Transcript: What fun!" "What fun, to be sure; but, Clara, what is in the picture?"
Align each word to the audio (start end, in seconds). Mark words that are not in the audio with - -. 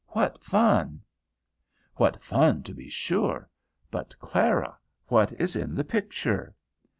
What 0.07 0.43
fun!" 0.43 1.03
"What 1.97 2.23
fun, 2.23 2.63
to 2.63 2.73
be 2.73 2.89
sure; 2.89 3.47
but, 3.91 4.17
Clara, 4.17 4.79
what 5.09 5.31
is 5.33 5.55
in 5.55 5.75
the 5.75 5.83
picture?" 5.83 6.55